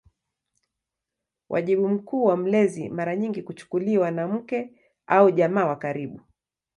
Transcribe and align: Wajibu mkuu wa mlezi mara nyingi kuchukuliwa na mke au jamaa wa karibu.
Wajibu 1.49 1.87
mkuu 1.89 2.25
wa 2.25 2.37
mlezi 2.37 2.89
mara 2.89 3.15
nyingi 3.15 3.43
kuchukuliwa 3.43 4.11
na 4.11 4.27
mke 4.27 4.69
au 5.07 5.31
jamaa 5.31 5.65
wa 5.65 5.75
karibu. 5.75 6.21